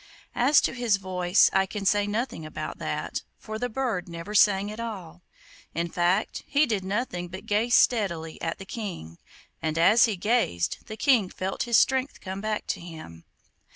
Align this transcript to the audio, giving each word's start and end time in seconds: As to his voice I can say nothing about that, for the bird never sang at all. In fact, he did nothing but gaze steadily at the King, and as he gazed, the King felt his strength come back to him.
As 0.33 0.61
to 0.61 0.73
his 0.73 0.97
voice 0.97 1.47
I 1.53 1.67
can 1.67 1.85
say 1.85 2.07
nothing 2.07 2.43
about 2.43 2.79
that, 2.79 3.21
for 3.37 3.59
the 3.59 3.69
bird 3.69 4.09
never 4.09 4.33
sang 4.33 4.71
at 4.71 4.79
all. 4.79 5.21
In 5.75 5.89
fact, 5.91 6.41
he 6.47 6.65
did 6.65 6.83
nothing 6.83 7.27
but 7.27 7.45
gaze 7.45 7.75
steadily 7.75 8.41
at 8.41 8.57
the 8.57 8.65
King, 8.65 9.19
and 9.61 9.77
as 9.77 10.05
he 10.05 10.15
gazed, 10.17 10.79
the 10.87 10.97
King 10.97 11.29
felt 11.29 11.65
his 11.65 11.77
strength 11.77 12.19
come 12.19 12.41
back 12.41 12.65
to 12.69 12.79
him. 12.79 13.25